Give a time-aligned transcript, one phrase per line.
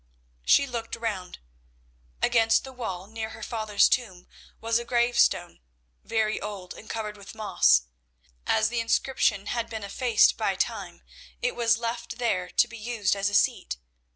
[0.43, 1.37] She looked around.
[2.23, 4.25] Against the wall, near her father's tomb,
[4.59, 5.59] was a gravestone,
[6.03, 7.83] very old and covered with moss.
[8.47, 11.03] As the inscription had been effaced by time,
[11.39, 13.77] it was left there to be used as a seat.